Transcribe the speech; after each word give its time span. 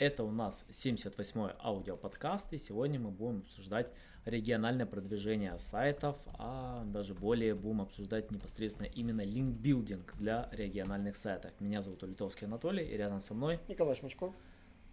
Это 0.00 0.24
у 0.24 0.30
нас 0.30 0.64
78-й 0.70 1.56
аудиоподкаст, 1.62 2.54
и 2.54 2.58
сегодня 2.58 2.98
мы 2.98 3.10
будем 3.10 3.40
обсуждать 3.40 3.92
региональное 4.24 4.86
продвижение 4.86 5.58
сайтов, 5.58 6.16
а 6.38 6.84
даже 6.86 7.12
более 7.12 7.54
будем 7.54 7.82
обсуждать 7.82 8.30
непосредственно 8.30 8.86
именно 8.86 9.20
линкбилдинг 9.20 10.16
для 10.16 10.48
региональных 10.52 11.18
сайтов. 11.18 11.52
Меня 11.60 11.82
зовут 11.82 12.02
Улитовский 12.02 12.46
Анатолий, 12.46 12.82
и 12.86 12.96
рядом 12.96 13.20
со 13.20 13.34
мной 13.34 13.60
Николай 13.68 13.94
Шмачко. 13.94 14.32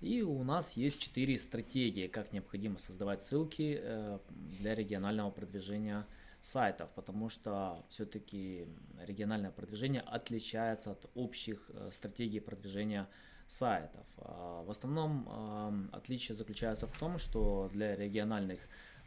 И 0.01 0.23
у 0.23 0.43
нас 0.43 0.73
есть 0.73 0.99
четыре 0.99 1.39
стратегии, 1.39 2.07
как 2.07 2.34
необходимо 2.34 2.77
создавать 2.77 3.23
ссылки 3.23 3.79
э, 3.81 4.20
для 4.59 4.76
регионального 4.76 5.31
продвижения 5.31 6.05
сайтов, 6.41 6.89
потому 6.95 7.29
что 7.29 7.85
все-таки 7.87 8.67
региональное 9.05 9.51
продвижение 9.51 10.01
отличается 10.01 10.91
от 10.91 11.09
общих 11.15 11.71
э, 11.73 11.91
стратегий 11.93 12.41
продвижения 12.41 13.03
сайтов. 13.03 13.27
А, 14.17 14.63
в 14.63 14.71
основном 14.71 15.89
отличие 15.91 16.35
заключается 16.35 16.87
в 16.87 16.97
том, 16.97 17.17
что 17.17 17.70
для 17.73 17.95
региональных 17.95 18.59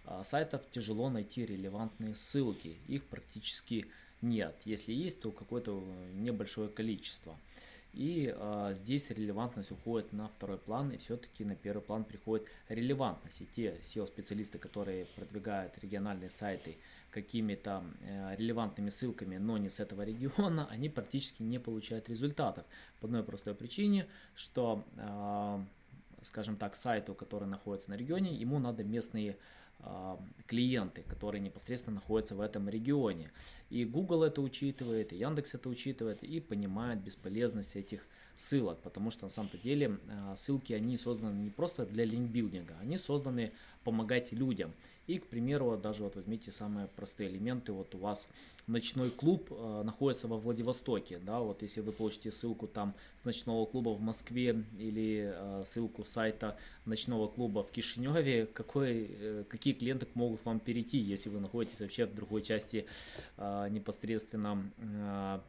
а, 0.05 0.25
сайтов 0.25 0.63
тяжело 0.71 1.11
найти 1.11 1.45
релевантные 1.45 2.15
ссылки, 2.15 2.79
их 2.89 3.05
практически 3.05 3.87
нет. 4.23 4.57
Если 4.65 4.93
есть, 4.93 5.21
то 5.21 5.31
какое-то 5.31 5.83
небольшое 6.13 6.69
количество. 6.69 7.39
И 7.93 8.33
э, 8.35 8.71
здесь 8.75 9.11
релевантность 9.11 9.73
уходит 9.73 10.13
на 10.13 10.29
второй 10.29 10.59
план, 10.59 10.91
и 10.91 10.97
все-таки 10.97 11.45
на 11.45 11.57
первый 11.57 11.83
план 11.83 12.05
приходит 12.05 12.47
релевантность. 12.69 13.41
И 13.41 13.47
те 13.47 13.79
SEO-специалисты, 13.83 14.59
которые 14.59 15.07
продвигают 15.17 15.77
региональные 15.79 16.31
сайты 16.31 16.79
какими-то 17.11 17.83
э, 18.03 18.37
релевантными 18.37 18.91
ссылками, 18.91 19.39
но 19.39 19.59
не 19.59 19.69
с 19.69 19.81
этого 19.81 20.03
региона, 20.03 20.69
они 20.71 20.89
практически 20.89 21.43
не 21.43 21.59
получают 21.59 22.09
результатов. 22.09 22.65
По 23.01 23.07
одной 23.07 23.25
простой 23.25 23.55
причине, 23.55 24.07
что 24.35 24.85
э, 24.97 25.65
скажем 26.23 26.57
так, 26.57 26.77
сайту, 26.77 27.15
который 27.15 27.49
находится 27.49 27.91
на 27.91 27.95
регионе, 27.95 28.35
ему 28.35 28.59
надо 28.59 28.85
местные 28.85 29.37
клиенты, 30.47 31.03
которые 31.03 31.41
непосредственно 31.41 31.95
находятся 31.95 32.35
в 32.35 32.41
этом 32.41 32.69
регионе. 32.69 33.31
И 33.71 33.85
Google 33.85 34.25
это 34.25 34.43
учитывает, 34.43 35.13
и 35.13 35.17
Яндекс 35.17 35.55
это 35.55 35.69
учитывает, 35.69 36.23
и 36.23 36.41
понимает 36.41 37.01
бесполезность 37.03 37.77
этих 37.77 38.07
ссылок, 38.37 38.79
потому 38.81 39.11
что 39.11 39.25
на 39.25 39.31
самом-то 39.31 39.59
деле 39.59 39.99
э, 40.09 40.35
ссылки, 40.37 40.73
они 40.73 40.97
созданы 40.97 41.37
не 41.37 41.51
просто 41.51 41.85
для 41.85 42.05
линкбилдинга, 42.05 42.75
они 42.81 42.97
созданы 42.97 43.53
помогать 43.85 44.33
людям. 44.33 44.73
И, 45.07 45.19
к 45.19 45.27
примеру, 45.27 45.77
даже 45.77 46.05
вот 46.05 46.15
возьмите 46.15 46.53
самые 46.53 46.87
простые 46.87 47.31
элементы, 47.31 47.73
вот 47.73 47.95
у 47.97 47.99
вас 47.99 48.29
ночной 48.69 49.11
клуб 49.11 49.49
э, 49.51 49.83
находится 49.83 50.29
во 50.29 50.37
Владивостоке, 50.37 51.19
да, 51.19 51.41
вот 51.41 51.63
если 51.63 51.81
вы 51.81 51.91
получите 51.91 52.31
ссылку 52.31 52.69
там 52.69 52.95
с 53.21 53.25
ночного 53.25 53.67
клуба 53.67 53.91
в 53.91 54.01
Москве 54.01 54.63
или 54.79 55.33
э, 55.35 55.65
ссылку 55.67 56.05
сайта 56.05 56.57
ночного 56.85 57.27
клуба 57.27 57.65
в 57.65 57.73
Кишиневе, 57.73 58.47
какой, 58.47 59.09
э, 59.11 59.45
какие 59.49 59.75
клиенты 59.75 60.07
могут 60.15 60.45
вам 60.45 60.61
перейти, 60.61 60.99
если 60.99 61.29
вы 61.29 61.41
находитесь 61.41 61.81
вообще 61.81 62.07
в 62.07 62.15
другой 62.15 62.43
части 62.43 62.87
э, 63.37 63.69
непосредственно 63.69 64.71
э, 64.79 65.41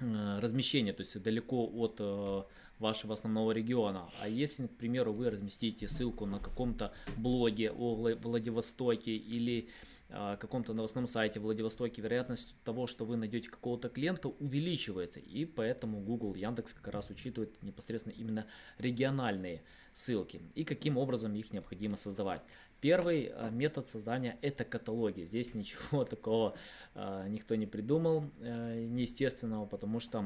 размещения, 0.00 0.92
то 0.92 1.02
есть 1.02 1.22
далеко 1.22 1.66
от 1.66 1.96
э, 1.98 2.42
вашего 2.78 3.14
основного 3.14 3.52
региона. 3.52 4.10
А 4.20 4.28
если, 4.28 4.66
к 4.66 4.76
примеру, 4.76 5.12
вы 5.12 5.30
разместите 5.30 5.88
ссылку 5.88 6.26
на 6.26 6.38
каком-то 6.38 6.92
блоге 7.16 7.70
о 7.70 7.94
Владивостоке 7.94 9.16
или 9.16 9.68
каком-то 10.10 10.74
новостном 10.74 11.06
сайте 11.06 11.40
в 11.40 11.44
Владивостоке, 11.44 12.02
вероятность 12.02 12.56
того, 12.64 12.86
что 12.86 13.04
вы 13.04 13.16
найдете 13.16 13.48
какого-то 13.48 13.88
клиента, 13.88 14.28
увеличивается. 14.28 15.20
И 15.20 15.44
поэтому 15.44 16.00
Google, 16.00 16.34
Яндекс 16.34 16.74
как 16.74 16.92
раз 16.92 17.10
учитывает 17.10 17.62
непосредственно 17.62 18.14
именно 18.14 18.46
региональные 18.78 19.62
ссылки 19.92 20.40
и 20.54 20.64
каким 20.64 20.96
образом 20.96 21.34
их 21.34 21.52
необходимо 21.52 21.96
создавать. 21.96 22.42
Первый 22.80 23.32
э, 23.32 23.50
метод 23.50 23.88
создания 23.88 24.38
это 24.40 24.64
каталоги. 24.64 25.24
Здесь 25.24 25.54
ничего 25.54 26.04
такого 26.16 26.54
э, 26.94 27.26
никто 27.28 27.54
не 27.54 27.66
придумал 27.66 28.24
э, 28.40 28.84
неестественного, 28.84 29.66
потому 29.66 30.00
что 30.00 30.24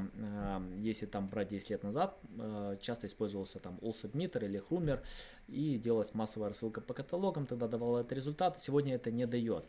если 0.78 1.06
там 1.06 1.28
брать 1.28 1.48
10 1.48 1.70
лет 1.70 1.82
назад, 1.82 2.18
часто 2.80 3.06
использовался 3.06 3.58
там 3.58 3.78
AllSubmitter 3.82 4.44
или 4.44 4.58
Хрумер 4.58 5.02
и 5.48 5.78
делалась 5.78 6.14
массовая 6.14 6.50
рассылка 6.50 6.80
по 6.80 6.94
каталогам, 6.94 7.46
тогда 7.46 7.68
давало 7.68 8.00
это 8.00 8.14
результат, 8.14 8.60
сегодня 8.60 8.94
это 8.94 9.10
не 9.10 9.26
дает. 9.26 9.64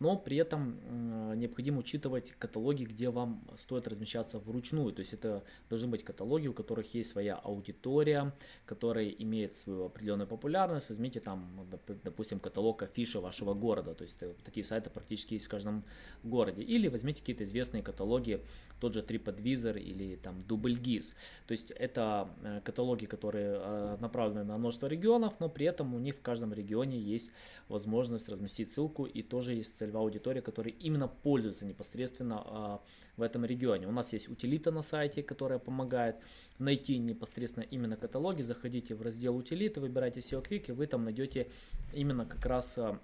Но 0.00 0.16
при 0.16 0.36
этом 0.36 1.38
необходимо 1.38 1.80
учитывать 1.80 2.32
каталоги, 2.38 2.84
где 2.84 3.10
вам 3.10 3.44
стоит 3.58 3.88
размещаться 3.88 4.38
вручную, 4.38 4.92
то 4.92 5.00
есть 5.00 5.12
это 5.12 5.44
должны 5.68 5.88
быть 5.88 6.04
каталоги, 6.04 6.48
у 6.48 6.52
которых 6.52 6.94
есть 6.94 7.10
своя 7.10 7.34
аудитория, 7.36 8.32
которые 8.66 9.22
имеют 9.22 9.56
свою 9.56 9.86
определенную 9.86 10.26
популярность, 10.26 10.88
возьмите 10.88 11.20
там, 11.20 11.66
допустим, 12.04 12.40
каталог 12.40 12.82
афиши 12.82 13.20
вашего 13.20 13.54
города. 13.54 13.94
То 13.94 14.02
есть 14.02 14.16
э, 14.22 14.34
такие 14.44 14.64
сайты 14.64 14.90
практически 14.90 15.34
есть 15.34 15.46
в 15.46 15.48
каждом 15.48 15.84
городе. 16.22 16.62
Или 16.62 16.88
возьмите 16.88 17.20
какие-то 17.20 17.44
известные 17.44 17.82
каталоги, 17.82 18.44
тот 18.80 18.94
же 18.94 19.00
TripAdvisor 19.00 19.78
или 19.78 20.16
там 20.16 20.38
DoubleGIS. 20.40 21.14
То 21.46 21.52
есть 21.52 21.70
это 21.70 22.28
э, 22.42 22.60
каталоги, 22.64 23.06
которые 23.06 23.58
э, 23.60 23.96
направлены 24.00 24.44
на 24.44 24.58
множество 24.58 24.86
регионов, 24.86 25.40
но 25.40 25.48
при 25.48 25.66
этом 25.66 25.94
у 25.94 25.98
них 25.98 26.16
в 26.16 26.22
каждом 26.22 26.52
регионе 26.52 26.98
есть 26.98 27.30
возможность 27.68 28.28
разместить 28.28 28.72
ссылку 28.72 29.04
и 29.04 29.22
тоже 29.22 29.54
есть 29.54 29.78
целевая 29.88 30.04
аудитория, 30.04 30.42
которая 30.42 30.74
именно 30.74 31.08
пользуется 31.08 31.64
непосредственно 31.64 32.80
в 33.16 33.22
этом 33.22 33.44
регионе. 33.44 33.86
У 33.86 33.92
нас 33.92 34.12
есть 34.12 34.28
утилита 34.28 34.70
на 34.70 34.82
сайте, 34.82 35.22
которая 35.22 35.58
помогает 35.58 36.16
найти 36.58 36.98
непосредственно 36.98 37.64
именно 37.64 37.96
каталоги. 37.96 38.42
Заходите 38.42 38.94
в 38.94 39.02
раздел 39.02 39.36
утилиты, 39.36 39.80
выбирайте 39.80 40.20
SEO 40.20 40.46
Quick, 40.46 40.66
и 40.68 40.72
вы 40.72 40.86
там 40.86 41.04
найдете 41.04 41.48
именно 41.94 42.08
именно 42.08 42.26
как 42.26 42.46
раз 42.46 42.78
а, 42.78 42.98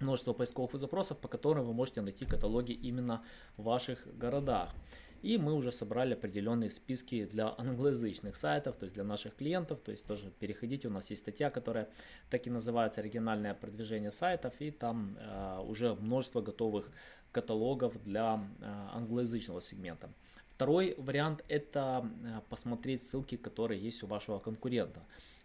множество 0.00 0.32
поисковых 0.32 0.74
запросов, 0.80 1.18
по 1.18 1.28
которым 1.28 1.64
вы 1.64 1.72
можете 1.72 2.00
найти 2.00 2.24
каталоги 2.24 2.72
именно 2.72 3.22
в 3.56 3.62
ваших 3.62 4.06
городах. 4.18 4.70
И 5.22 5.38
мы 5.38 5.54
уже 5.54 5.70
собрали 5.70 6.14
определенные 6.14 6.68
списки 6.68 7.24
для 7.24 7.54
англоязычных 7.56 8.36
сайтов, 8.36 8.76
то 8.76 8.84
есть 8.84 8.94
для 8.94 9.04
наших 9.04 9.36
клиентов. 9.36 9.78
То 9.80 9.92
есть 9.92 10.04
тоже 10.06 10.32
переходите, 10.38 10.88
у 10.88 10.90
нас 10.90 11.10
есть 11.10 11.22
статья, 11.22 11.50
которая 11.50 11.88
так 12.28 12.46
и 12.46 12.50
называется 12.50 13.00
«Региональное 13.00 13.54
продвижение 13.54 14.10
сайтов», 14.10 14.54
и 14.58 14.70
там 14.70 15.16
э, 15.18 15.60
уже 15.66 15.94
множество 15.94 16.42
готовых 16.42 16.90
каталогов 17.30 18.02
для 18.04 18.44
э, 18.60 18.64
англоязычного 18.94 19.60
сегмента. 19.60 20.10
Второй 20.54 20.94
вариант 20.98 21.44
это 21.48 22.08
посмотреть 22.48 23.02
ссылки, 23.02 23.36
которые 23.36 23.80
есть 23.80 24.02
у 24.02 24.06
вашего 24.06 24.38
конкурента. 24.38 25.02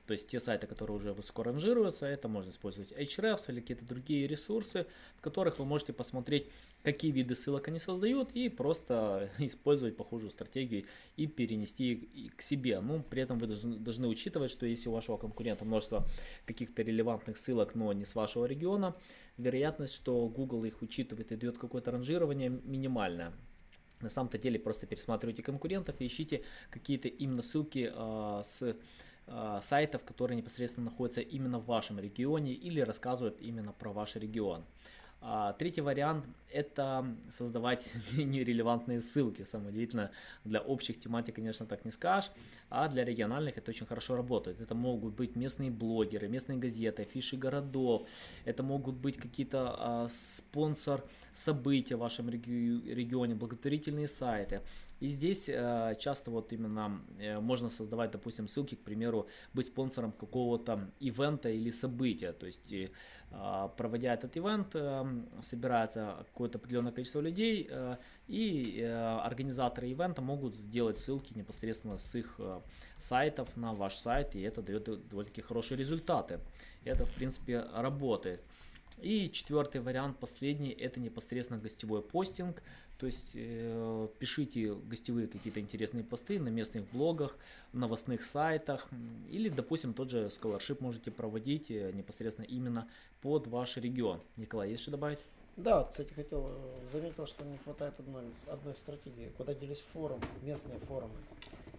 То 0.07 0.13
есть 0.13 0.29
те 0.29 0.40
сайты, 0.40 0.68
которые 0.68 0.95
уже 0.95 1.12
высоко 1.12 1.44
ранжируются, 1.44 2.06
это 2.06 2.29
можно 2.29 2.50
использовать 2.50 2.91
Hrefs 2.94 3.51
или 3.51 3.59
какие-то 3.59 3.84
другие 3.84 4.25
ресурсы, 4.25 4.88
в 5.18 5.22
которых 5.22 5.59
вы 5.59 5.66
можете 5.66 5.91
посмотреть, 5.91 6.47
какие 6.81 7.12
виды 7.12 7.35
ссылок 7.35 7.68
они 7.68 7.78
создают 7.78 8.31
и 8.31 8.47
просто 8.47 9.29
использовать 9.38 9.97
похожую 9.97 10.31
стратегию 10.31 10.85
и 11.18 11.28
перенести 11.28 11.94
их 11.94 12.38
к 12.38 12.41
себе. 12.41 12.79
Ну, 12.79 13.03
при 13.03 13.22
этом 13.22 13.38
вы 13.38 13.47
должны, 13.47 13.75
должны 13.75 14.07
учитывать, 14.07 14.50
что 14.50 14.66
если 14.66 14.88
у 14.88 14.94
вашего 14.94 15.18
конкурента 15.18 15.66
множество 15.66 16.07
каких-то 16.45 16.84
релевантных 16.84 17.38
ссылок, 17.38 17.75
но 17.75 17.91
не 17.91 18.06
с 18.06 18.16
вашего 18.16 18.45
региона, 18.45 18.95
вероятность, 19.35 19.94
что 19.94 20.29
Google 20.29 20.63
их 20.63 20.81
учитывает 20.81 21.34
и 21.34 21.35
дает 21.35 21.57
какое-то 21.57 21.91
ранжирование 21.91 22.50
минимальная. 22.50 23.34
На 24.02 24.09
самом-то 24.09 24.38
деле 24.38 24.59
просто 24.59 24.85
пересматривайте 24.85 25.44
конкурентов 25.44 25.95
и 26.00 26.07
ищите 26.07 26.44
какие-то 26.69 27.07
именно 27.07 27.42
ссылки 27.42 27.92
э, 27.94 28.42
с 28.44 28.75
э, 29.27 29.60
сайтов, 29.62 30.04
которые 30.04 30.38
непосредственно 30.38 30.86
находятся 30.86 31.22
именно 31.22 31.60
в 31.60 31.66
вашем 31.66 32.00
регионе 32.00 32.54
или 32.54 32.81
рассказывают 32.81 33.42
именно 33.42 33.74
про 33.74 33.92
ваш 33.92 34.16
регион. 34.16 34.63
А, 35.19 35.54
третий 35.54 35.81
вариант– 35.81 36.25
это 36.51 37.06
создавать 37.31 37.86
нерелевантные 38.13 39.01
ссылки. 39.01 39.44
Самое 39.44 39.72
удивительное, 39.72 40.12
для 40.44 40.62
общих 40.62 41.00
тематик, 41.00 41.36
конечно, 41.36 41.66
так 41.66 41.86
не 41.86 41.92
скажешь, 41.92 42.31
а 42.69 42.88
для 42.88 43.06
региональных 43.06 43.58
это 43.58 43.72
очень 43.72 43.86
хорошо 43.86 44.16
работает. 44.16 44.62
Это 44.62 44.75
могут 44.75 45.16
быть 45.16 45.36
местные 45.36 45.72
блогеры, 45.72 46.28
местные 46.28 46.58
газеты, 46.58 47.04
афиши 47.04 47.38
городов, 47.38 48.08
это 48.46 48.64
могут 48.64 48.96
быть 48.96 49.18
какие-то 49.18 49.75
а, 49.78 50.08
спонсор 50.10 51.04
события 51.34 51.96
в 51.96 52.00
вашем 52.00 52.30
регионе, 52.30 53.36
благотворительные 53.36 54.08
сайты. 54.08 54.62
И 55.00 55.10
здесь 55.10 55.48
э, 55.48 55.96
часто 56.00 56.31
вот 56.31 56.52
именно 56.52 57.00
э, 57.19 57.40
можно 57.40 57.69
создавать, 57.69 58.12
допустим, 58.12 58.48
ссылки, 58.48 58.74
к 58.74 58.80
примеру, 58.80 59.28
быть 59.54 59.68
спонсором 59.68 60.12
какого-то 60.12 60.90
ивента 61.00 61.50
или 61.50 61.70
события. 61.70 62.31
То 62.31 62.48
есть, 62.48 62.72
э, 62.72 62.90
проводя 63.78 64.16
этот 64.16 64.36
ивент, 64.36 64.75
собирается 65.44 66.25
какое-то 66.31 66.58
определенное 66.58 66.92
количество 66.92 67.20
людей, 67.20 67.70
и 68.28 68.81
организаторы 68.81 69.90
ивента 69.90 70.22
могут 70.22 70.56
сделать 70.56 70.98
ссылки 70.98 71.34
непосредственно 71.36 71.98
с 71.98 72.16
их 72.16 72.40
сайтов 73.00 73.56
на 73.57 73.74
ваш 73.74 73.95
сайт, 73.95 74.36
и 74.36 74.42
это 74.42 74.62
дает 74.62 74.83
довольно-таки 74.83 75.42
хорошие 75.42 75.77
результаты. 75.77 76.39
Это, 76.83 77.06
в 77.06 77.13
принципе, 77.13 77.65
работает. 77.74 78.42
И 79.01 79.30
четвертый 79.31 79.80
вариант, 79.81 80.18
последний, 80.18 80.71
это 80.71 81.00
непосредственно 81.00 81.59
гостевой 81.59 82.01
постинг. 82.01 82.63
То 82.98 83.06
есть 83.06 83.30
э, 83.36 84.07
пишите 84.18 84.74
гостевые 84.74 85.27
какие-то 85.27 85.59
интересные 85.59 86.04
посты 86.04 86.39
на 86.39 86.48
местных 86.48 86.89
блогах, 86.89 87.38
новостных 87.74 88.24
сайтах. 88.24 88.88
Или, 89.30 89.50
допустим, 89.50 89.94
тот 89.94 90.10
же 90.10 90.27
Scholarship 90.27 90.77
можете 90.80 91.12
проводить 91.12 91.69
э, 91.69 91.92
непосредственно 91.94 92.45
именно 92.45 92.88
под 93.21 93.45
ваш 93.45 93.77
регион. 93.77 94.19
Николай, 94.36 94.71
есть 94.71 94.81
что 94.81 94.92
добавить? 94.92 95.19
Да, 95.57 95.83
кстати, 95.83 96.12
хотел, 96.13 96.48
э, 96.48 96.89
заметил, 96.92 97.27
что 97.27 97.45
не 97.45 97.57
хватает 97.60 97.94
одной, 98.00 98.24
одной 98.48 98.74
стратегии. 98.74 99.31
Куда 99.38 99.53
делись 99.53 99.83
форумы, 99.94 100.24
местные 100.42 100.80
форумы. 100.80 101.13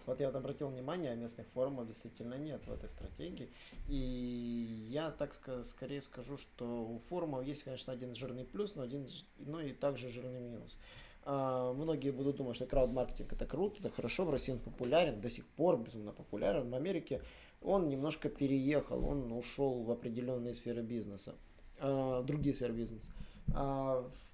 Вот 0.09 0.19
я 0.19 0.25
вот 0.25 0.35
обратил 0.35 0.69
внимание, 0.69 1.11
а 1.11 1.15
местных 1.15 1.45
форумов 1.49 1.85
действительно 1.85 2.33
нет 2.33 2.65
в 2.65 2.71
этой 2.71 2.89
стратегии. 2.89 3.51
И 3.87 4.87
я 4.89 5.11
так 5.11 5.33
ска- 5.33 5.63
скорее 5.63 6.01
скажу, 6.01 6.37
что 6.37 6.65
у 6.65 6.99
форумов 7.09 7.45
есть, 7.45 7.61
конечно, 7.61 7.93
один 7.93 8.15
жирный 8.15 8.43
плюс, 8.43 8.73
но 8.73 8.81
один, 8.81 9.07
но 9.37 9.61
и 9.61 9.71
также 9.71 10.09
жирный 10.09 10.39
минус. 10.39 10.79
А, 11.25 11.73
многие 11.73 12.09
будут 12.09 12.37
думать, 12.37 12.55
что 12.55 12.65
крауд-маркетинг 12.65 13.31
это 13.33 13.45
круто, 13.45 13.81
это 13.81 13.91
хорошо, 13.91 14.25
в 14.25 14.31
России 14.31 14.51
он 14.51 14.57
популярен, 14.57 15.21
до 15.21 15.29
сих 15.29 15.45
пор 15.45 15.77
безумно 15.77 16.11
популярен. 16.11 16.71
В 16.71 16.73
Америке 16.73 17.21
он 17.61 17.87
немножко 17.87 18.29
переехал, 18.29 19.05
он 19.05 19.31
ушел 19.31 19.83
в 19.83 19.91
определенные 19.91 20.55
сферы 20.55 20.81
бизнеса, 20.81 21.35
а, 21.77 22.23
другие 22.23 22.55
сферы 22.55 22.73
бизнеса. 22.73 23.11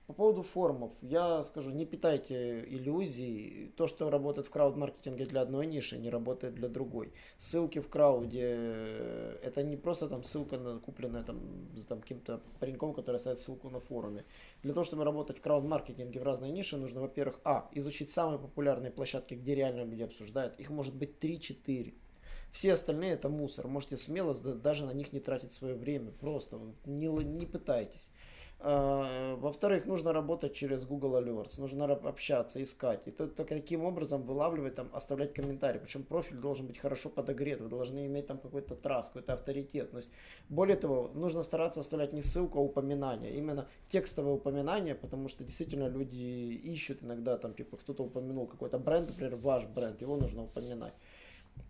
По 0.07 0.13
поводу 0.13 0.43
форумов, 0.43 0.91
я 1.01 1.43
скажу, 1.43 1.71
не 1.71 1.83
питайте 1.83 2.63
иллюзий. 2.67 3.73
То, 3.75 3.87
что 3.87 4.11
работает 4.11 4.45
в 4.45 4.51
крауд-маркетинге 4.51 5.25
для 5.25 5.41
одной 5.41 5.65
ниши, 5.65 5.97
не 5.97 6.11
работает 6.11 6.53
для 6.53 6.69
другой. 6.69 7.11
Ссылки 7.39 7.79
в 7.79 7.89
крауде, 7.89 8.43
это 9.41 9.63
не 9.63 9.77
просто 9.77 10.07
там 10.07 10.23
ссылка 10.23 10.59
на 10.59 10.77
купленная 10.79 11.23
там, 11.23 11.39
с 11.75 11.85
там, 11.85 12.01
каким-то 12.01 12.39
пареньком, 12.59 12.93
который 12.93 13.17
ставит 13.17 13.39
ссылку 13.39 13.71
на 13.71 13.79
форуме. 13.79 14.25
Для 14.61 14.73
того, 14.73 14.83
чтобы 14.83 15.05
работать 15.05 15.39
в 15.39 15.41
крауд-маркетинге 15.41 16.19
в 16.19 16.23
разные 16.23 16.51
ниши, 16.51 16.77
нужно, 16.77 17.01
во-первых, 17.01 17.39
а, 17.43 17.67
изучить 17.73 18.11
самые 18.11 18.37
популярные 18.37 18.91
площадки, 18.91 19.33
где 19.33 19.55
реально 19.55 19.85
люди 19.85 20.03
обсуждают. 20.03 20.59
Их 20.59 20.69
может 20.69 20.93
быть 20.93 21.17
3-4. 21.19 21.95
Все 22.51 22.73
остальные 22.73 23.13
это 23.13 23.27
мусор. 23.27 23.67
Можете 23.67 23.97
смело 23.97 24.35
даже 24.35 24.85
на 24.85 24.91
них 24.91 25.13
не 25.13 25.19
тратить 25.19 25.51
свое 25.51 25.73
время. 25.73 26.11
Просто 26.11 26.59
не, 26.85 27.07
не 27.07 27.47
пытайтесь. 27.47 28.11
А, 28.59 29.35
во-вторых, 29.35 29.85
нужно 29.85 30.13
работать 30.13 30.53
через 30.53 30.85
Google 30.85 31.17
Alerts, 31.17 31.59
нужно 31.59 31.85
общаться, 31.85 32.63
искать. 32.63 33.07
И 33.07 33.11
только 33.11 33.43
таким 33.43 33.83
образом 33.83 34.23
вылавливать, 34.23 34.75
там, 34.75 34.89
оставлять 34.93 35.33
комментарии. 35.33 35.79
Причем 35.79 36.03
профиль 36.03 36.37
должен 36.37 36.67
быть 36.67 36.77
хорошо 36.77 37.09
подогрет, 37.09 37.61
вы 37.61 37.69
должны 37.69 38.05
иметь 38.07 38.27
там 38.27 38.37
какой-то 38.37 38.75
трасс, 38.75 39.07
какой-то 39.07 39.33
авторитетность. 39.33 40.09
Более 40.49 40.77
того, 40.77 41.11
нужно 41.13 41.43
стараться 41.43 41.81
оставлять 41.81 42.13
не 42.13 42.21
ссылку, 42.21 42.59
а 42.59 42.61
упоминание. 42.61 43.35
Именно 43.35 43.67
текстовое 43.87 44.33
упоминание, 44.33 44.95
потому 44.95 45.27
что 45.27 45.43
действительно 45.43 45.87
люди 45.87 46.15
ищут 46.15 47.03
иногда, 47.03 47.37
там, 47.37 47.53
типа, 47.53 47.77
кто-то 47.77 48.03
упомянул 48.03 48.47
какой-то 48.47 48.79
бренд, 48.79 49.09
например, 49.09 49.35
ваш 49.35 49.65
бренд, 49.65 50.01
его 50.01 50.15
нужно 50.17 50.43
упоминать. 50.43 50.93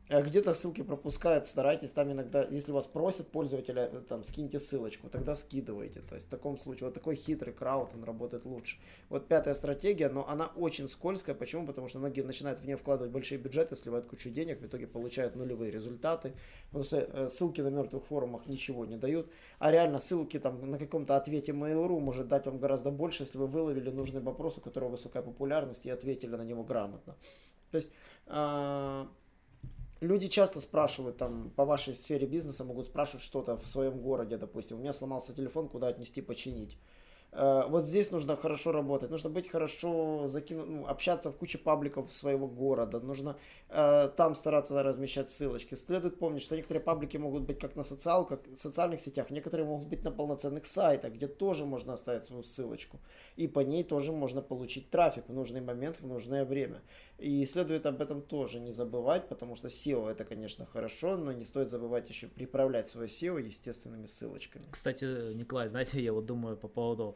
А 0.08 0.22
где-то 0.22 0.54
ссылки 0.54 0.84
пропускают, 0.84 1.48
старайтесь 1.48 1.92
там 1.92 2.12
иногда, 2.12 2.46
если 2.52 2.72
вас 2.72 2.86
просят 2.86 3.28
пользователя, 3.32 3.90
э, 3.92 4.02
там, 4.08 4.24
скиньте 4.24 4.60
ссылочку, 4.60 5.10
тогда 5.10 5.36
скидывайте. 5.36 6.02
То 6.02 6.14
есть 6.14 6.28
в 6.28 6.30
таком 6.30 6.60
случае 6.60 6.86
вот 6.86 6.94
такой 6.94 7.16
хитрый 7.16 7.54
крауд, 7.54 7.90
он 7.96 8.04
работает 8.04 8.46
лучше. 8.46 8.78
Вот 9.10 9.28
пятая 9.28 9.56
стратегия, 9.56 10.10
но 10.10 10.28
она 10.30 10.52
очень 10.56 10.88
скользкая. 10.88 11.34
Почему? 11.34 11.66
Потому 11.66 11.88
что 11.88 11.98
многие 11.98 12.22
начинают 12.22 12.60
в 12.60 12.66
нее 12.66 12.78
вкладывать 12.78 13.12
большие 13.12 13.40
бюджеты, 13.40 13.76
сливают 13.76 14.06
кучу 14.06 14.30
денег, 14.30 14.62
в 14.62 14.66
итоге 14.68 14.86
получают 14.86 15.36
нулевые 15.36 15.72
результаты. 15.72 16.34
Потому 16.68 16.84
что 16.84 16.98
э, 16.98 17.28
ссылки 17.28 17.62
на 17.62 17.70
мертвых 17.70 18.06
форумах 18.06 18.46
ничего 18.46 18.86
не 18.86 18.98
дают. 18.98 19.28
А 19.58 19.72
реально 19.72 19.98
ссылки 19.98 20.38
там 20.38 20.70
на 20.70 20.78
каком-то 20.78 21.16
ответе 21.16 21.52
Mail.ru 21.52 22.00
может 22.00 22.28
дать 22.28 22.46
вам 22.46 22.60
гораздо 22.60 22.92
больше, 22.92 23.24
если 23.24 23.40
вы 23.40 23.48
выловили 23.48 23.90
нужный 23.90 24.22
вопрос, 24.22 24.60
у 24.60 24.62
которого 24.62 24.90
высокая 24.90 25.24
популярность 25.24 25.88
и 25.88 25.90
ответили 25.90 26.36
на 26.36 26.44
него 26.44 26.64
грамотно. 26.64 27.16
То 27.72 27.78
есть 27.78 27.92
э, 28.28 29.06
Люди 30.02 30.28
часто 30.28 30.60
спрашивают, 30.60 31.18
там, 31.18 31.52
по 31.56 31.64
вашей 31.64 31.96
сфере 31.96 32.28
бизнеса 32.28 32.64
могут 32.66 32.88
спрашивать 32.88 33.24
что-то 33.24 33.58
в 33.58 33.68
своем 33.68 34.02
городе, 34.02 34.38
допустим. 34.38 34.78
У 34.78 34.80
меня 34.82 34.92
сломался 34.92 35.34
телефон, 35.34 35.70
куда 35.70 35.88
отнести, 35.88 36.22
починить. 36.22 36.78
Э, 37.36 37.64
вот 37.68 37.84
здесь 37.84 38.12
нужно 38.12 38.38
хорошо 38.38 38.72
работать, 38.72 39.10
нужно 39.12 39.30
быть 39.30 39.50
хорошо, 39.50 40.28
закинуть, 40.28 40.68
ну, 40.68 40.86
общаться 40.88 41.32
в 41.32 41.36
куче 41.36 41.58
пабликов 41.58 42.14
своего 42.14 42.48
города, 42.48 43.02
нужно 43.02 43.36
э, 43.68 44.10
там 44.16 44.36
стараться 44.36 44.82
размещать 44.82 45.30
ссылочки. 45.30 45.76
Следует 45.76 46.18
помнить, 46.18 46.42
что 46.42 46.56
некоторые 46.56 46.82
паблики 46.82 47.18
могут 47.18 47.44
быть 47.44 47.60
как 47.60 47.76
на 47.76 47.84
социалках, 47.84 48.40
социальных 48.56 49.02
сетях, 49.02 49.32
некоторые 49.32 49.68
могут 49.68 49.88
быть 49.90 50.04
на 50.04 50.12
полноценных 50.12 50.66
сайтах, 50.66 51.14
где 51.14 51.28
тоже 51.28 51.66
можно 51.66 51.94
оставить 51.94 52.24
свою 52.24 52.44
ссылочку. 52.44 53.00
И 53.36 53.48
по 53.48 53.60
ней 53.60 53.84
тоже 53.84 54.14
можно 54.14 54.42
получить 54.42 54.90
трафик 54.90 55.28
в 55.28 55.34
нужный 55.34 55.62
момент, 55.62 56.00
в 56.00 56.08
нужное 56.08 56.46
время. 56.46 56.82
И 57.18 57.46
следует 57.46 57.86
об 57.86 58.02
этом 58.02 58.22
тоже 58.22 58.60
не 58.60 58.72
забывать, 58.72 59.28
потому 59.28 59.56
что 59.56 59.68
SEO 59.68 60.10
это, 60.10 60.24
конечно, 60.24 60.66
хорошо, 60.66 61.18
но 61.18 61.34
не 61.34 61.44
стоит 61.44 61.70
забывать 61.70 62.10
еще 62.10 62.28
приправлять 62.28 62.88
свое 62.88 63.08
SEO 63.08 63.42
естественными 63.42 64.06
ссылочками. 64.06 64.66
Кстати, 64.72 65.34
Николай, 65.34 65.68
знаете, 65.68 66.02
я 66.02 66.14
вот 66.14 66.26
думаю 66.26 66.56
по 66.56 66.68
поводу 66.68 67.16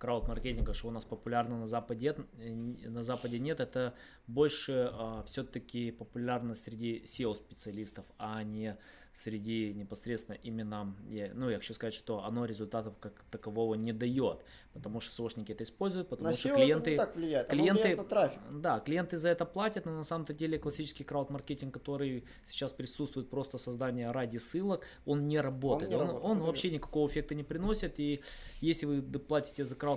крауд-маркетинга, 0.00 0.74
что 0.74 0.88
у 0.88 0.90
нас 0.90 1.04
популярно 1.04 1.58
на 1.58 1.66
Западе, 1.66 2.16
на 2.36 3.02
Западе 3.02 3.38
нет, 3.38 3.60
это 3.60 3.94
больше 4.26 4.90
а, 4.92 5.22
все-таки 5.26 5.92
популярно 5.92 6.54
среди 6.54 7.04
SEO-специалистов, 7.04 8.04
а 8.18 8.42
не 8.42 8.76
среди 9.12 9.74
непосредственно 9.74 10.36
именно, 10.36 10.94
ну, 11.34 11.50
я 11.50 11.56
хочу 11.56 11.74
сказать, 11.74 11.94
что 11.94 12.24
оно 12.24 12.44
результатов 12.44 12.94
как 13.00 13.24
такового 13.30 13.74
не 13.74 13.92
дает, 13.92 14.44
потому 14.72 15.00
что 15.00 15.12
сошники 15.12 15.50
это 15.50 15.64
используют, 15.64 16.08
потому 16.08 16.30
на 16.30 16.36
что 16.36 16.54
клиенты... 16.54 16.96
Так 16.96 17.16
влияет, 17.16 17.48
клиенты, 17.48 17.82
влияет 17.82 17.98
на 17.98 18.04
трафик. 18.04 18.40
Да, 18.52 18.78
клиенты 18.78 19.16
за 19.16 19.30
это 19.30 19.44
платят, 19.44 19.84
но 19.84 19.96
на 19.96 20.04
самом-то 20.04 20.32
деле 20.32 20.58
классический 20.58 21.02
крауд-маркетинг, 21.02 21.74
который 21.74 22.24
сейчас 22.46 22.72
присутствует 22.72 23.28
просто 23.28 23.58
создание 23.58 24.12
ради 24.12 24.38
ссылок, 24.38 24.86
он 25.06 25.26
не 25.26 25.40
работает. 25.40 25.90
Он, 25.90 25.96
не 25.96 26.02
он, 26.02 26.06
работает, 26.06 26.30
он 26.30 26.46
вообще 26.46 26.70
никакого 26.70 27.08
эффекта 27.08 27.34
не 27.34 27.42
приносит, 27.42 27.98
и 27.98 28.22
если 28.60 28.86
вы 28.86 29.02
платите 29.02 29.64
за 29.64 29.74
крауд-маркетинг, 29.74 29.89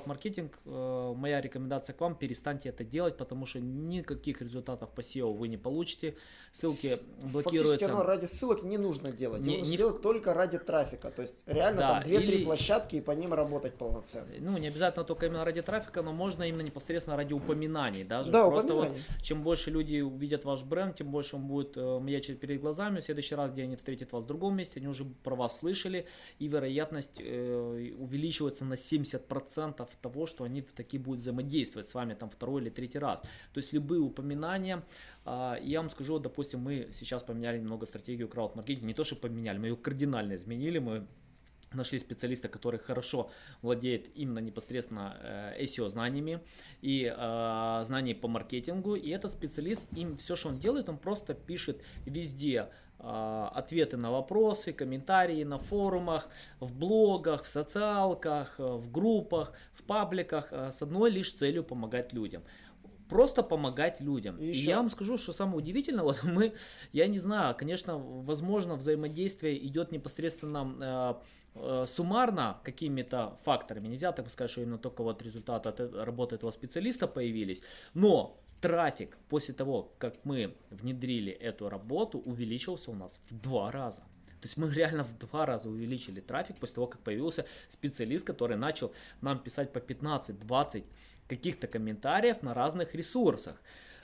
э, 0.65 1.13
моя 1.15 1.41
рекомендация 1.41 1.93
к 1.93 2.01
вам, 2.01 2.15
перестаньте 2.15 2.69
это 2.69 2.83
делать, 2.83 3.17
потому 3.17 3.45
что 3.45 3.59
никаких 3.59 4.41
результатов 4.41 4.89
по 4.91 5.01
SEO 5.01 5.33
вы 5.33 5.47
не 5.47 5.57
получите, 5.57 6.15
ссылки 6.51 6.87
С, 6.87 7.01
блокируются. 7.21 7.79
Фактически 7.79 8.07
ради 8.07 8.25
ссылок 8.25 8.63
не 8.63 8.77
нужно 8.77 9.11
делать, 9.11 9.41
не, 9.41 9.61
не 9.61 9.77
делать 9.77 9.97
в... 9.97 10.01
только 10.01 10.33
ради 10.33 10.57
трафика, 10.57 11.11
то 11.11 11.21
есть 11.21 11.43
реально 11.47 11.79
да, 11.79 12.01
там 12.01 12.11
2-3 12.11 12.21
или... 12.21 12.43
площадки 12.43 12.95
и 12.97 13.01
по 13.01 13.11
ним 13.11 13.33
работать 13.33 13.75
полноценно. 13.75 14.27
Ну, 14.39 14.57
не 14.57 14.67
обязательно 14.67 15.03
только 15.03 15.25
именно 15.25 15.45
ради 15.45 15.61
трафика, 15.61 16.01
но 16.01 16.13
можно 16.13 16.43
именно 16.43 16.61
непосредственно 16.61 17.17
ради 17.17 17.33
упоминаний 17.33 18.03
даже. 18.03 18.31
Да, 18.31 18.49
Просто 18.49 18.73
вот, 18.73 18.89
чем 19.21 19.43
больше 19.43 19.71
люди 19.71 20.01
увидят 20.01 20.45
ваш 20.45 20.63
бренд, 20.63 20.95
тем 20.95 21.11
больше 21.11 21.35
он 21.35 21.47
будет 21.47 21.77
э, 21.77 21.99
маячить 21.99 22.39
перед 22.39 22.61
глазами. 22.61 22.99
В 22.99 23.03
следующий 23.03 23.35
раз, 23.35 23.51
где 23.51 23.63
они 23.63 23.75
встретят 23.75 24.11
вас 24.11 24.23
в 24.23 24.27
другом 24.27 24.55
месте, 24.55 24.79
они 24.79 24.87
уже 24.87 25.05
про 25.05 25.35
вас 25.35 25.59
слышали, 25.59 26.05
и 26.39 26.47
вероятность 26.47 27.19
э, 27.19 27.93
увеличивается 27.97 28.65
на 28.65 28.75
70% 28.75 29.82
того, 30.01 30.25
что 30.25 30.43
они 30.43 30.61
таки 30.61 30.97
будут 30.97 31.21
взаимодействовать 31.21 31.87
с 31.87 31.93
вами 31.93 32.13
там 32.13 32.29
второй 32.29 32.61
или 32.61 32.69
третий 32.69 32.99
раз. 32.99 33.21
То 33.21 33.59
есть 33.59 33.73
любые 33.73 34.01
упоминания, 34.01 34.83
э, 35.25 35.55
я 35.61 35.81
вам 35.81 35.89
скажу, 35.89 36.19
допустим, 36.19 36.59
мы 36.59 36.89
сейчас 36.93 37.23
поменяли 37.23 37.59
немного 37.59 37.85
стратегию 37.85 38.27
крауд-маркетинга, 38.27 38.85
не 38.87 38.93
то, 38.93 39.03
что 39.03 39.15
поменяли, 39.15 39.57
мы 39.57 39.67
ее 39.67 39.75
кардинально 39.75 40.35
изменили, 40.35 40.79
мы 40.79 41.07
нашли 41.75 41.99
специалиста, 41.99 42.47
который 42.49 42.79
хорошо 42.79 43.29
владеет 43.61 44.09
именно 44.15 44.39
непосредственно 44.39 45.17
э, 45.21 45.63
SEO 45.63 45.89
знаниями 45.89 46.39
и 46.81 47.11
э, 47.15 47.83
знаний 47.85 48.13
по 48.13 48.27
маркетингу. 48.27 48.95
И 48.95 49.09
этот 49.09 49.31
специалист, 49.31 49.87
им 49.97 50.17
все, 50.17 50.35
что 50.35 50.49
он 50.49 50.59
делает, 50.59 50.89
он 50.89 50.97
просто 50.97 51.33
пишет 51.33 51.81
везде 52.05 52.69
э, 52.92 52.92
ответы 53.03 53.97
на 53.97 54.11
вопросы, 54.11 54.73
комментарии 54.73 55.43
на 55.43 55.59
форумах, 55.59 56.29
в 56.59 56.73
блогах, 56.73 57.43
в 57.43 57.47
социалках, 57.47 58.55
в 58.57 58.91
группах, 58.91 59.53
в 59.73 59.83
пабликах 59.83 60.51
с 60.51 60.81
одной 60.81 61.11
лишь 61.11 61.33
целью 61.33 61.63
помогать 61.63 62.13
людям. 62.13 62.43
Просто 63.09 63.43
помогать 63.43 64.01
людям. 64.01 64.37
И, 64.39 64.45
и 64.45 64.57
я 64.57 64.77
вам 64.77 64.89
скажу, 64.89 65.17
что 65.17 65.33
самое 65.33 65.57
удивительное, 65.57 66.03
вот 66.09 66.23
мы, 66.23 66.53
я 66.93 67.07
не 67.07 67.19
знаю, 67.19 67.55
конечно, 67.55 67.97
возможно, 67.97 68.75
взаимодействие 68.75 69.65
идет 69.67 69.91
непосредственно 69.91 71.19
Э, 71.55 71.85
суммарно 71.87 72.57
какими-то 72.63 73.37
факторами, 73.43 73.87
нельзя 73.87 74.11
так 74.11 74.27
сказать, 74.31 74.49
что 74.49 74.61
именно 74.61 74.79
только 74.79 75.03
вот 75.03 75.21
результаты 75.21 75.69
от 75.69 75.79
э, 75.79 76.03
работы 76.03 76.35
этого 76.35 76.49
специалиста 76.49 77.07
появились, 77.07 77.61
но 77.93 78.42
трафик 78.63 79.17
после 79.27 79.53
того, 79.53 79.93
как 79.97 80.23
мы 80.23 80.55
внедрили 80.69 81.33
эту 81.33 81.67
работу, 81.67 82.19
увеличился 82.19 82.91
у 82.91 82.95
нас 82.95 83.19
в 83.29 83.37
два 83.41 83.71
раза. 83.71 83.99
То 84.39 84.47
есть 84.47 84.55
мы 84.55 84.73
реально 84.73 85.03
в 85.03 85.17
два 85.17 85.45
раза 85.45 85.69
увеличили 85.69 86.21
трафик 86.21 86.57
после 86.59 86.75
того, 86.75 86.87
как 86.87 87.01
появился 87.01 87.45
специалист, 87.67 88.25
который 88.25 88.55
начал 88.55 88.93
нам 89.19 89.39
писать 89.39 89.73
по 89.73 89.79
15-20 89.79 90.85
каких-то 91.27 91.67
комментариев 91.67 92.41
на 92.41 92.53
разных 92.53 92.95
ресурсах. 92.95 93.61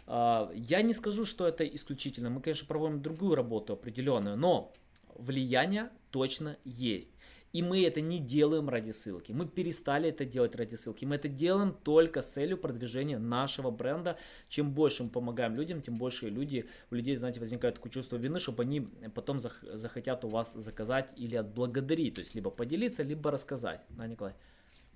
А, 0.07 0.51
я 0.53 0.81
не 0.81 0.93
скажу, 0.93 1.23
что 1.23 1.47
это 1.47 1.63
исключительно. 1.63 2.29
Мы, 2.29 2.41
конечно, 2.41 2.67
проводим 2.67 3.01
другую 3.01 3.35
работу 3.35 3.71
определенную, 3.71 4.35
но 4.35 4.73
влияние 5.15 5.89
точно 6.11 6.57
есть. 6.65 7.11
И 7.51 7.63
мы 7.63 7.83
это 7.83 7.99
не 7.99 8.19
делаем 8.19 8.69
ради 8.69 8.91
ссылки. 8.91 9.31
Мы 9.31 9.47
перестали 9.47 10.09
это 10.09 10.23
делать 10.23 10.55
ради 10.55 10.75
ссылки. 10.75 11.05
Мы 11.05 11.15
это 11.15 11.27
делаем 11.27 11.75
только 11.83 12.21
с 12.21 12.27
целью 12.27 12.57
продвижения 12.57 13.17
нашего 13.17 13.71
бренда. 13.71 14.17
Чем 14.49 14.71
больше 14.71 15.03
мы 15.03 15.09
помогаем 15.09 15.55
людям, 15.55 15.81
тем 15.81 15.97
больше 15.97 16.29
люди, 16.29 16.67
у 16.91 16.95
людей, 16.95 17.15
знаете, 17.17 17.39
возникает 17.39 17.75
такое 17.75 17.91
чувство 17.91 18.17
вины, 18.17 18.39
чтобы 18.39 18.63
они 18.63 18.87
потом 19.15 19.39
захотят 19.39 20.23
у 20.25 20.27
вас 20.27 20.53
заказать 20.53 21.11
или 21.17 21.35
отблагодарить. 21.35 22.15
То 22.15 22.19
есть 22.19 22.35
либо 22.35 22.51
поделиться, 22.51 23.01
либо 23.01 23.31
рассказать. 23.31 23.81
Да, 23.89 24.05
Николай? 24.05 24.35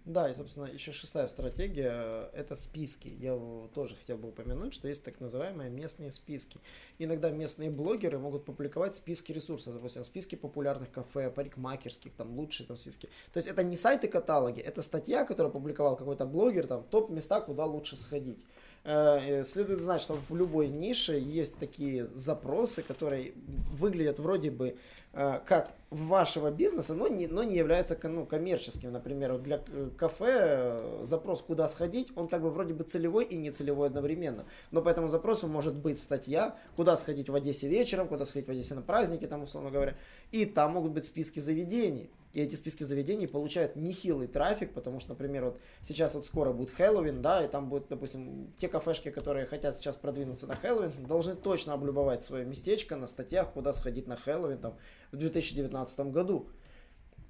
Да, 0.05 0.29
и, 0.29 0.33
собственно, 0.33 0.65
еще 0.65 0.91
шестая 0.91 1.27
стратегия 1.27 2.29
это 2.33 2.57
списки. 2.57 3.07
Я 3.07 3.39
тоже 3.73 3.95
хотел 3.95 4.17
бы 4.17 4.29
упомянуть, 4.29 4.73
что 4.73 4.89
есть 4.89 5.03
так 5.03 5.21
называемые 5.21 5.69
местные 5.69 6.11
списки. 6.11 6.59
Иногда 6.99 7.29
местные 7.29 7.69
блогеры 7.69 8.19
могут 8.19 8.43
публиковать 8.43 8.97
списки 8.97 9.31
ресурсов, 9.31 9.73
допустим, 9.75 10.03
списки 10.03 10.35
популярных 10.35 10.91
кафе, 10.91 11.31
парикмахерских, 11.31 12.11
там 12.15 12.37
лучшие 12.37 12.67
там 12.67 12.75
списки. 12.75 13.07
То 13.31 13.37
есть 13.37 13.47
это 13.47 13.63
не 13.63 13.77
сайты-каталоги, 13.77 14.59
это 14.59 14.81
статья, 14.81 15.23
которую 15.23 15.51
опубликовал 15.51 15.95
какой-то 15.95 16.25
блогер, 16.25 16.67
там 16.67 16.83
топ-места, 16.83 17.39
куда 17.39 17.65
лучше 17.65 17.95
сходить. 17.95 18.39
Э, 18.83 19.45
следует 19.45 19.79
знать, 19.79 20.01
что 20.01 20.19
в 20.27 20.35
любой 20.35 20.67
нише 20.67 21.13
есть 21.13 21.57
такие 21.57 22.07
запросы, 22.07 22.83
которые 22.83 23.33
выглядят 23.71 24.19
вроде 24.19 24.51
бы 24.51 24.75
как 25.13 25.71
вашего 25.91 26.49
бизнеса, 26.49 26.95
но 26.95 27.07
не, 27.07 27.27
но 27.27 27.43
не 27.43 27.55
является 27.55 27.97
ну, 28.03 28.25
коммерческим. 28.25 28.91
Например, 28.91 29.37
для 29.37 29.61
кафе 29.97 31.03
запрос 31.03 31.41
«Куда 31.41 31.67
сходить?» 31.67 32.11
он 32.15 32.27
как 32.27 32.41
бы 32.41 32.49
вроде 32.49 32.73
бы 32.73 32.83
целевой 32.83 33.25
и 33.25 33.37
нецелевой 33.37 33.87
одновременно. 33.87 34.45
Но 34.71 34.81
по 34.81 34.89
этому 34.89 35.07
запросу 35.07 35.47
может 35.47 35.75
быть 35.75 35.99
статья 35.99 36.57
«Куда 36.75 36.97
сходить 36.97 37.29
в 37.29 37.35
Одессе 37.35 37.67
вечером?», 37.67 38.07
«Куда 38.07 38.25
сходить 38.25 38.47
в 38.47 38.51
Одессе 38.51 38.73
на 38.73 38.81
праздники?», 38.81 39.27
там, 39.27 39.43
условно 39.43 39.69
говоря. 39.69 39.95
И 40.31 40.45
там 40.45 40.73
могут 40.73 40.93
быть 40.93 41.05
списки 41.05 41.39
заведений. 41.39 42.09
И 42.33 42.41
эти 42.41 42.55
списки 42.55 42.83
заведений 42.83 43.27
получают 43.27 43.75
нехилый 43.75 44.27
трафик, 44.27 44.73
потому 44.73 44.99
что, 44.99 45.11
например, 45.11 45.45
вот 45.45 45.59
сейчас 45.83 46.15
вот 46.15 46.25
скоро 46.25 46.51
будет 46.51 46.71
Хэллоуин, 46.71 47.21
да, 47.21 47.45
и 47.45 47.47
там 47.47 47.69
будет, 47.69 47.89
допустим, 47.89 48.51
те 48.57 48.67
кафешки, 48.67 49.11
которые 49.11 49.45
хотят 49.45 49.77
сейчас 49.77 49.95
продвинуться 49.95 50.47
на 50.47 50.55
Хэллоуин, 50.55 50.91
должны 51.07 51.35
точно 51.35 51.73
облюбовать 51.73 52.23
свое 52.23 52.43
местечко 52.43 52.95
на 52.95 53.05
статьях, 53.05 53.51
куда 53.53 53.71
сходить 53.71 54.07
на 54.07 54.15
Хэллоуин 54.15 54.57
там 54.57 54.73
в 55.13 55.17
2019 55.17 56.11
году 56.11 56.49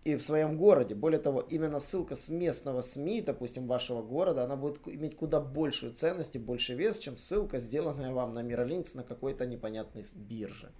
и 0.04 0.16
в 0.16 0.24
своем 0.24 0.58
городе. 0.58 0.96
Более 0.96 1.20
того, 1.20 1.42
именно 1.42 1.80
ссылка 1.80 2.16
с 2.16 2.30
местного 2.30 2.82
СМИ, 2.82 3.22
допустим, 3.22 3.68
вашего 3.68 4.02
города, 4.02 4.44
она 4.44 4.56
будет 4.56 4.80
иметь 4.88 5.16
куда 5.16 5.40
большую 5.40 5.94
ценность 5.94 6.36
и 6.36 6.40
больше 6.40 6.74
вес, 6.74 7.00
чем 7.00 7.18
ссылка, 7.18 7.60
сделанная 7.60 8.12
вам 8.12 8.34
на 8.34 8.42
Миролинкс 8.42 8.96
на 8.96 9.04
какой-то 9.04 9.46
непонятной 9.46 10.06
бирже. 10.16 10.72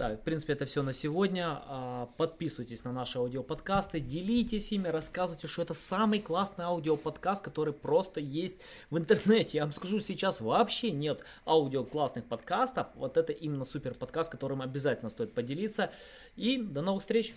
Да, 0.00 0.16
в 0.16 0.22
принципе, 0.22 0.54
это 0.54 0.64
все 0.64 0.82
на 0.82 0.94
сегодня. 0.94 1.60
А, 1.66 2.08
подписывайтесь 2.16 2.84
на 2.84 2.92
наши 2.92 3.18
аудиоподкасты, 3.18 4.00
делитесь 4.00 4.72
ими, 4.72 4.88
рассказывайте, 4.88 5.46
что 5.46 5.60
это 5.60 5.74
самый 5.74 6.20
классный 6.20 6.64
аудиоподкаст, 6.64 7.44
который 7.44 7.74
просто 7.74 8.18
есть 8.18 8.56
в 8.88 8.96
интернете. 8.96 9.58
Я 9.58 9.64
вам 9.64 9.74
скажу, 9.74 10.00
сейчас 10.00 10.40
вообще 10.40 10.90
нет 10.90 11.20
аудио 11.44 11.84
классных 11.84 12.24
подкастов. 12.24 12.86
Вот 12.94 13.18
это 13.18 13.34
именно 13.34 13.66
супер 13.66 13.92
подкаст, 13.92 14.32
которым 14.32 14.62
обязательно 14.62 15.10
стоит 15.10 15.34
поделиться. 15.34 15.90
И 16.34 16.56
до 16.56 16.80
новых 16.80 17.02
встреч! 17.02 17.34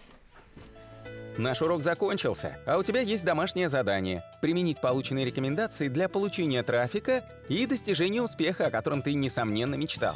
Наш 1.38 1.62
урок 1.62 1.84
закончился, 1.84 2.60
а 2.66 2.78
у 2.78 2.84
тебя 2.84 3.02
есть 3.02 3.26
домашнее 3.26 3.68
задание– 3.68 4.24
применить 4.42 4.80
полученные 4.80 5.26
рекомендации 5.26 5.90
для 5.90 6.08
получения 6.08 6.64
трафика 6.64 7.26
и 7.50 7.66
достижения 7.66 8.22
успеха, 8.22 8.68
о 8.68 8.72
котором 8.72 9.02
ты, 9.02 9.16
несомненно, 9.16 9.76
мечтал. 9.76 10.16